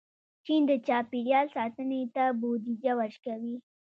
چین 0.45 0.61
د 0.69 0.71
چاپېریال 0.87 1.47
ساتنې 1.57 2.01
ته 2.15 2.23
بودیجه 2.39 2.91
ورکوي. 2.99 3.55